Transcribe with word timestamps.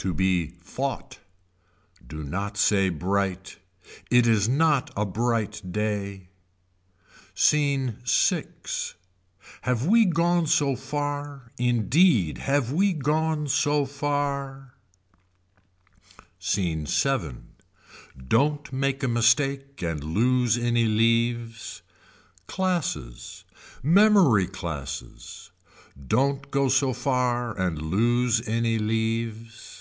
To 0.00 0.14
be 0.14 0.50
fought. 0.60 1.18
Do 2.06 2.22
not 2.22 2.56
say 2.56 2.90
bright. 2.90 3.58
It 4.08 4.28
is 4.28 4.48
not 4.48 4.92
a 4.96 5.04
bright 5.04 5.60
day. 5.72 6.28
Scene 7.34 7.98
VI. 8.04 8.44
Have 9.62 9.86
we 9.86 10.04
gone 10.04 10.46
so 10.46 10.76
far 10.76 11.50
indeed 11.58 12.38
have 12.38 12.70
we 12.70 12.92
gone 12.92 13.48
so 13.48 13.84
far. 13.84 14.74
Scene 16.38 16.86
VII. 16.86 17.36
Don't 18.28 18.72
make 18.72 19.02
a 19.02 19.08
mistake 19.08 19.82
and 19.82 20.04
lose 20.04 20.56
any 20.56 20.84
leaves. 20.84 21.82
Classes. 22.46 23.42
Memory 23.82 24.46
classes. 24.46 25.50
Don't 26.06 26.48
go 26.52 26.68
so 26.68 26.92
far 26.92 27.58
and 27.58 27.82
lose 27.82 28.46
any 28.46 28.78
leaves. 28.78 29.72